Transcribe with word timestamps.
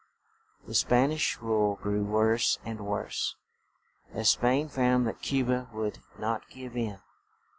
The 0.65 0.73
Span 0.73 1.11
ish 1.11 1.37
rule 1.41 1.75
grew 1.75 2.03
worse 2.03 2.57
and 2.65 2.87
worse, 2.87 3.35
as 4.11 4.31
Spain 4.31 4.67
found 4.67 5.05
that 5.05 5.21
Cu 5.21 5.45
ba 5.45 5.69
would 5.73 5.99
not 6.17 6.49
give 6.49 6.75
in. 6.75 6.97